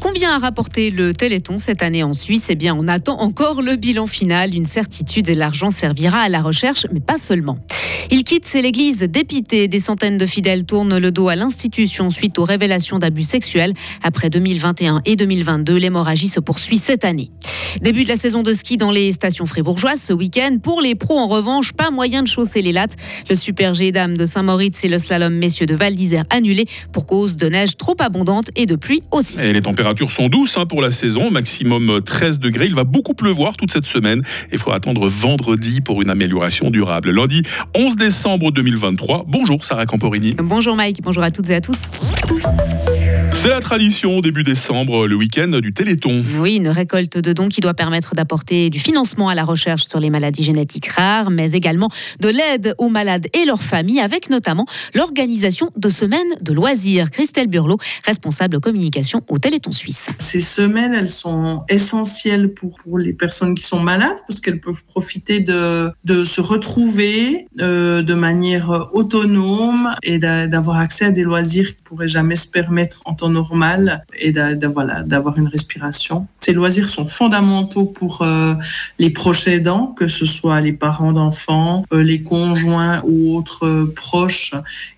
[0.00, 2.46] Combien a rapporté le Téléthon cette année en Suisse?
[2.48, 4.54] Eh bien, on attend encore le bilan final.
[4.54, 7.58] Une certitude, l'argent servira à la recherche, mais pas seulement.
[8.10, 9.68] Il quitte l'église dépité.
[9.68, 13.74] Des centaines de fidèles tournent le dos à l'institution suite aux révélations d'abus sexuels.
[14.02, 17.30] Après 2021 et 2022, l'hémorragie se poursuit cette année.
[17.80, 20.58] Début de la saison de ski dans les stations fribourgeoises ce week-end.
[20.62, 22.96] Pour les pros, en revanche, pas moyen de chausser les lattes.
[23.28, 27.06] Le Super G Dame de Saint-Moritz et le slalom messieurs de Val d'Isère annulés pour
[27.06, 29.38] cause de neige trop abondante et de pluie aussi.
[29.40, 32.66] Et les températures sont douces hein, pour la saison, maximum 13 degrés.
[32.66, 34.20] Il va beaucoup pleuvoir toute cette semaine
[34.50, 37.10] et il faudra attendre vendredi pour une amélioration durable.
[37.10, 37.42] Lundi
[37.74, 39.24] 11 décembre 2023.
[39.26, 40.34] Bonjour Sarah Camporini.
[40.38, 41.88] Bonjour Mike, bonjour à toutes et à tous.
[43.34, 46.24] C'est la tradition début décembre, le week-end du Téléthon.
[46.38, 50.00] Oui, une récolte de dons qui doit permettre d'apporter du financement à la recherche sur
[50.00, 54.64] les maladies génétiques rares, mais également de l'aide aux malades et leurs familles, avec notamment
[54.94, 57.10] l'organisation de semaines de loisirs.
[57.10, 60.08] Christelle Burlot, responsable communication au Téléthon suisse.
[60.18, 64.84] Ces semaines, elles sont essentielles pour, pour les personnes qui sont malades parce qu'elles peuvent
[64.84, 71.66] profiter de, de se retrouver euh, de manière autonome et d'avoir accès à des loisirs
[71.66, 76.26] qu'ils ne pourraient jamais se permettre en temps normal et d'avoir une respiration.
[76.40, 78.54] Ces loisirs sont fondamentaux pour euh,
[78.98, 83.92] les proches aidants, que ce soit les parents d'enfants, euh, les conjoints ou autres euh,
[83.94, 84.52] proches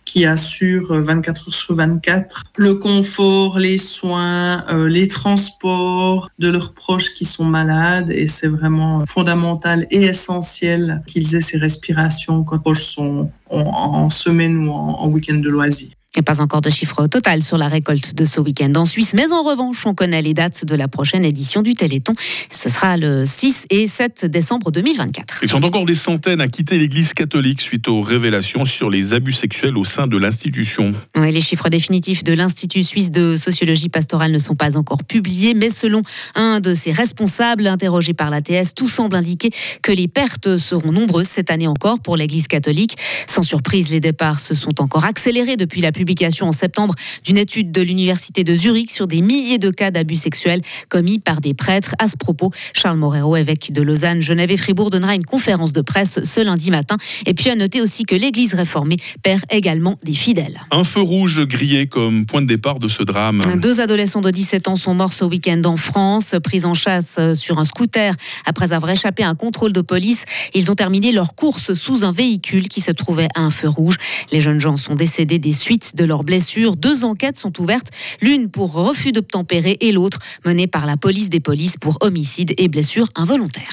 [0.04, 7.12] qui assurent 24 heures sur 24 le confort, les soins, les transports de leurs proches
[7.12, 8.12] qui sont malades.
[8.12, 14.08] Et c'est vraiment fondamental et essentiel qu'ils aient ces respirations quand les proches sont en,
[14.10, 15.90] semaine ou en week-end de loisirs.
[16.18, 19.32] Et pas encore de chiffre total sur la récolte de ce week-end en Suisse, mais
[19.32, 22.14] en revanche, on connaît les dates de la prochaine édition du Téléthon.
[22.50, 25.40] Ce sera le 6 et 7 décembre 2024.
[25.42, 29.32] Ils sont encore des centaines à quitter l'Église catholique suite aux révélations sur les abus
[29.32, 30.94] sexuels au sein de l'institution.
[31.16, 35.68] les chiffres définitifs de l'Institut suisse de sociologie pastorale ne sont pas encore publiés, mais
[35.68, 36.00] selon
[36.34, 39.50] un de ses responsables interrogé par l'ATS, tout semble indiquer
[39.82, 42.96] que les pertes seront nombreuses cette année encore pour l'Église catholique.
[43.26, 46.94] Sans surprise, les départs se sont encore accélérés depuis la publication publication en septembre
[47.24, 51.40] d'une étude de l'Université de Zurich sur des milliers de cas d'abus sexuels commis par
[51.40, 51.96] des prêtres.
[51.98, 55.80] À ce propos, Charles Morero, évêque de Lausanne, Genève et Fribourg, donnera une conférence de
[55.80, 56.96] presse ce lundi matin.
[57.26, 60.60] Et puis à noter aussi que l'Église réformée perd également des fidèles.
[60.70, 63.42] Un feu rouge grillé comme point de départ de ce drame.
[63.60, 67.58] Deux adolescents de 17 ans sont morts ce week-end en France, pris en chasse sur
[67.58, 68.14] un scooter
[68.44, 70.24] après avoir échappé à un contrôle de police.
[70.54, 73.96] Ils ont terminé leur course sous un véhicule qui se trouvait à un feu rouge.
[74.30, 76.76] Les jeunes gens sont décédés des suites de leurs blessures.
[76.76, 77.88] Deux enquêtes sont ouvertes,
[78.20, 82.68] l'une pour refus d'obtempérer et l'autre menée par la police des polices pour homicide et
[82.68, 83.72] blessures involontaires.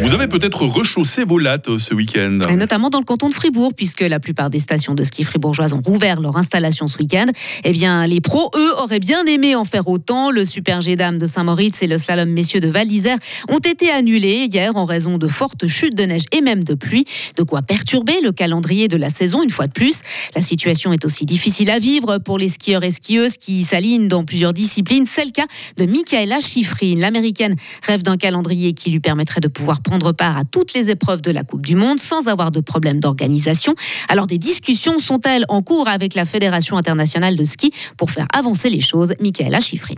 [0.00, 2.38] Vous avez peut-être rechaussé vos lattes euh, ce week-end.
[2.56, 5.80] notamment dans le canton de Fribourg, puisque la plupart des stations de ski fribourgeoises ont
[5.84, 7.26] rouvert leur installation ce week-end.
[7.64, 10.30] Eh bien, les pros, eux, auraient bien aimé en faire autant.
[10.30, 13.16] Le Super G Dame de Saint-Moritz et le Slalom Messieurs de Val d'Isère
[13.48, 17.06] ont été annulés hier en raison de fortes chutes de neige et même de pluie.
[17.36, 20.00] De quoi perturber le calendrier de la saison une fois de plus.
[20.34, 24.24] La situation est aussi difficile à vivre pour les skieurs et skieuses qui s'alignent dans
[24.24, 25.06] plusieurs disciplines.
[25.06, 25.46] C'est le cas
[25.78, 26.96] de Michaela Schifrin.
[26.96, 31.22] L'américaine rêve d'un calendrier qui lui permettrait de pouvoir prendre part à toutes les épreuves
[31.22, 33.74] de la Coupe du Monde sans avoir de problème d'organisation.
[34.08, 38.68] Alors des discussions sont-elles en cours avec la Fédération internationale de ski pour faire avancer
[38.68, 39.14] les choses?
[39.20, 39.94] Michaela Schifrin.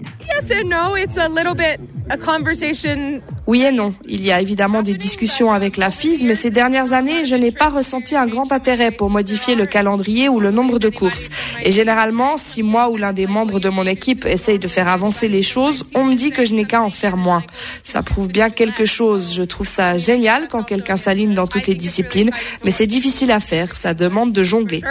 [3.49, 3.95] Oui et non.
[4.07, 7.51] Il y a évidemment des discussions avec la FIS, mais ces dernières années, je n'ai
[7.51, 11.31] pas ressenti un grand intérêt pour modifier le calendrier ou le nombre de courses.
[11.63, 15.29] Et généralement, si moi ou l'un des membres de mon équipe essaye de faire avancer
[15.29, 17.43] les choses, on me dit que je n'ai qu'à en faire moins.
[17.85, 19.33] Ça prouve bien quelque chose.
[19.35, 22.31] Je trouve ça génial quand quelqu'un s'aligne dans toutes les disciplines,
[22.67, 23.75] mais c'est difficile à faire.
[23.75, 24.83] Ça demande de jongler.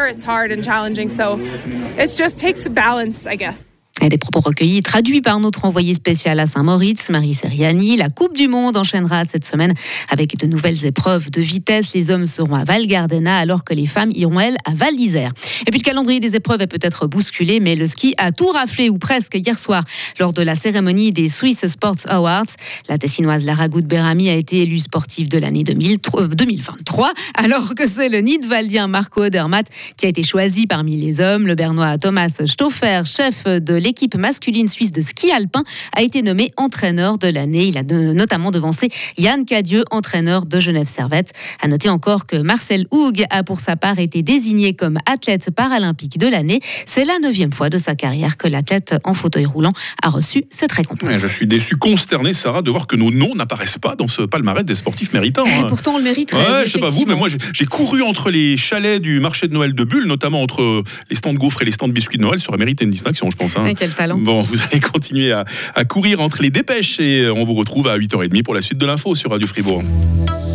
[4.02, 7.98] Des propos recueillis traduits par notre envoyé spécial à Saint-Moritz, Marie Seriani.
[7.98, 9.74] La Coupe du Monde enchaînera cette semaine
[10.10, 11.94] avec de nouvelles épreuves de vitesse.
[11.94, 15.32] Les hommes seront à Val Gardena alors que les femmes iront, elles, à Val d'Isère.
[15.66, 18.90] Et puis le calendrier des épreuves est peut-être bousculé, mais le ski a tout raflé
[18.90, 19.84] ou presque hier soir
[20.20, 22.46] lors de la cérémonie des Swiss Sports Awards.
[22.88, 28.20] La Tessinoise Lara Berami a été élue sportive de l'année 2023, alors que c'est le
[28.20, 29.66] Nidwaldien Marco Odermatt
[29.98, 31.48] qui a été choisi parmi les hommes.
[31.48, 35.64] Le Bernois Thomas Stauffer, chef de l'équipe masculine suisse de ski alpin
[35.96, 37.68] a été nommé entraîneur de l'année.
[37.68, 41.32] Il a notamment devancé Yann Cadieux, entraîneur de Genève Servette.
[41.62, 46.18] À noter encore que Marcel Houg a pour sa part été désigné comme athlète paralympique
[46.18, 46.60] de l'année.
[46.86, 49.72] C'est la neuvième fois de sa carrière que l'athlète en fauteuil roulant
[50.04, 51.16] a reçu cette récompense.
[51.16, 54.66] je suis déçu, consterné, Sarah, de voir que nos noms n'apparaissent pas dans ce palmarès
[54.66, 55.46] des sportifs méritants.
[55.48, 55.68] Hein.
[55.70, 56.34] pourtant, on le mérite.
[56.34, 59.54] Ouais, je sais pas vous, mais moi, j'ai couru entre les chalets du marché de
[59.54, 62.24] Noël de Bulle, notamment entre les stands de gaufres et les stands de biscuits de
[62.24, 62.42] Noël.
[62.42, 63.56] Ça aurait mérité une distinction, je pense.
[63.56, 63.74] Hein.
[63.78, 64.18] Quel talent.
[64.18, 65.46] Bon, vous allez continuer à,
[65.76, 68.86] à courir entre les dépêches et on vous retrouve à 8h30 pour la suite de
[68.86, 69.84] l'info sur Radio Fribourg.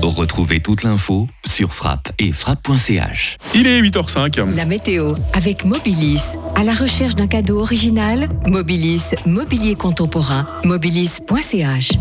[0.02, 3.38] Retrouvez toute l'info sur frappe et frappe.ch.
[3.54, 4.54] Il est 8h05.
[4.56, 6.36] La météo avec Mobilis.
[6.56, 11.92] À la recherche d'un cadeau original, Mobilis, mobilier contemporain, mobilis.ch.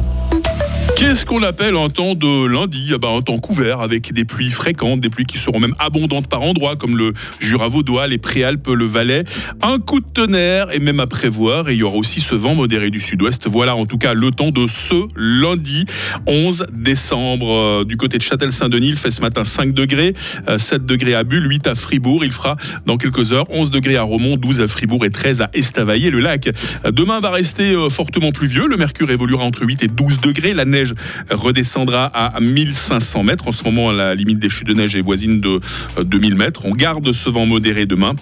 [1.01, 2.91] Qu'est-ce qu'on appelle un temps de lundi?
[2.93, 6.29] Ah bah, Un temps couvert avec des pluies fréquentes, des pluies qui seront même abondantes
[6.29, 9.23] par endroits comme le Jura vaudois, les Préalpes, le Valais.
[9.63, 11.69] Un coup de tonnerre et même à prévoir.
[11.69, 13.47] Et il y aura aussi ce vent modéré du sud-ouest.
[13.47, 15.85] Voilà en tout cas le temps de ce lundi
[16.27, 17.51] 11 décembre.
[17.51, 20.13] Euh, du côté de Châtel-Saint-Denis, il fait ce matin 5 degrés,
[20.55, 22.23] 7 euh, degrés à Bulle, 8 à Fribourg.
[22.23, 25.49] Il fera dans quelques heures 11 degrés à Romont, 12 à Fribourg et 13 à
[25.55, 26.47] Estavayer, le lac.
[26.85, 28.67] Demain va rester euh, fortement pluvieux.
[28.67, 30.53] Le mercure évoluera entre 8 et 12 degrés.
[30.53, 30.90] La neige
[31.29, 33.47] redescendra à 1500 mètres.
[33.47, 35.59] En ce moment, la limite des chutes de neige est voisine de
[36.01, 36.65] 2000 mètres.
[36.65, 38.15] On garde ce vent modéré demain.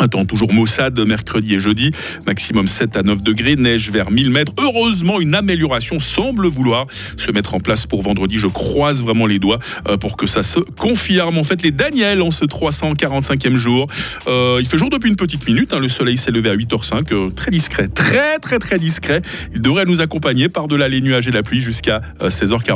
[0.00, 1.90] Un temps toujours maussade mercredi et jeudi,
[2.26, 4.52] maximum 7 à 9 degrés, neige vers 1000 mètres.
[4.58, 6.86] Heureusement, une amélioration semble vouloir
[7.16, 8.38] se mettre en place pour vendredi.
[8.38, 9.58] Je croise vraiment les doigts
[9.88, 11.38] euh, pour que ça se confirme.
[11.38, 13.88] En fait, les Daniels en ce 345e jour.
[14.28, 15.72] Euh, il fait jour depuis une petite minute.
[15.72, 15.80] Hein.
[15.80, 17.12] Le soleil s'est levé à 8h05.
[17.12, 19.22] Euh, très discret, très très très discret.
[19.54, 22.68] Il devrait nous accompagner par-delà les nuages et la pluie jusqu'à 16h40.